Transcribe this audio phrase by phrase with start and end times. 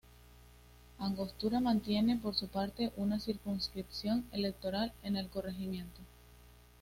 [0.97, 5.99] Angostura mantiene por su parte una circunscripción electoral en el corregimiento.